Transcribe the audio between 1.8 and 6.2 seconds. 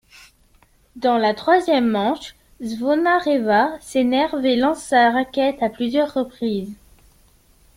manche, Zvonareva s'énerve et lance sa raquette à plusieurs